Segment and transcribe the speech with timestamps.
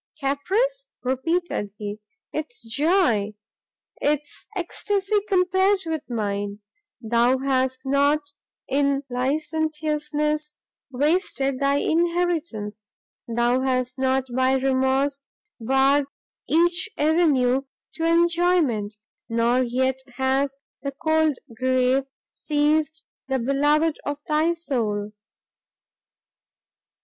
[0.19, 1.99] "Caprice!" repeated he,
[2.33, 3.35] "'tis joy!
[4.01, 6.57] 'tis extacy compared with mine!
[7.03, 8.31] Thou hast not
[8.67, 10.55] in licentiousness
[10.89, 12.87] wasted thy inheritance!
[13.27, 15.23] thou hast not by remorse
[15.59, 16.05] barred
[16.47, 17.61] each avenue
[17.93, 18.95] to enjoyment!
[19.29, 25.11] nor yet has the cold grave seized the beloved of thy soul!"